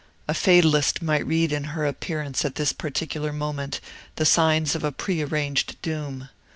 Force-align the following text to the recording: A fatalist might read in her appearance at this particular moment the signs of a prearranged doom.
A 0.27 0.33
fatalist 0.33 1.03
might 1.03 1.27
read 1.27 1.51
in 1.51 1.63
her 1.75 1.85
appearance 1.85 2.43
at 2.43 2.55
this 2.55 2.73
particular 2.73 3.31
moment 3.31 3.79
the 4.15 4.25
signs 4.25 4.73
of 4.73 4.83
a 4.83 4.91
prearranged 4.91 5.79
doom. 5.83 6.29